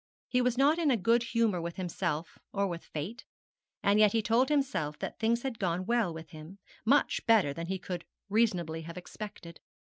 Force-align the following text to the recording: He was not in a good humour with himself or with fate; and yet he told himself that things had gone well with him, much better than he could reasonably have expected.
He 0.29 0.41
was 0.41 0.57
not 0.57 0.79
in 0.79 0.89
a 0.89 0.97
good 0.97 1.21
humour 1.21 1.61
with 1.61 1.75
himself 1.75 2.39
or 2.51 2.65
with 2.65 2.83
fate; 2.85 3.23
and 3.83 3.99
yet 3.99 4.13
he 4.13 4.23
told 4.23 4.49
himself 4.49 4.97
that 4.97 5.19
things 5.19 5.43
had 5.43 5.59
gone 5.59 5.85
well 5.85 6.11
with 6.11 6.29
him, 6.31 6.57
much 6.83 7.23
better 7.27 7.53
than 7.53 7.67
he 7.67 7.77
could 7.77 8.05
reasonably 8.27 8.81
have 8.81 8.97
expected. 8.97 9.59